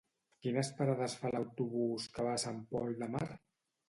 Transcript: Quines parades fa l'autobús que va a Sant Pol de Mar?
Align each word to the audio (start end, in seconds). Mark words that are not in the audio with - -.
Quines 0.43 0.69
parades 0.77 1.17
fa 1.19 1.31
l'autobús 1.35 2.07
que 2.15 2.25
va 2.29 2.31
a 2.39 2.39
Sant 2.45 2.57
Pol 2.73 2.97
de 3.03 3.11
Mar? 3.17 3.27